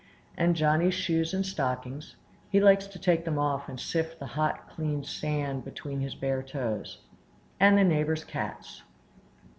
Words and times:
and 0.35 0.55
Johnny's 0.55 0.95
shoes 0.95 1.31
and 1.31 1.45
stockings 1.45 2.15
(he 2.49 2.59
likes 2.59 2.87
to 2.87 2.97
take 2.97 3.23
them 3.23 3.37
off 3.37 3.69
and 3.69 3.79
sift 3.79 4.17
the 4.17 4.25
hot, 4.25 4.67
clean 4.67 5.03
sand 5.03 5.63
between 5.63 5.99
his 5.99 6.15
bare 6.15 6.41
toes), 6.41 7.01
and 7.59 7.77
the 7.77 7.83
neighbors' 7.83 8.23
cats. 8.23 8.81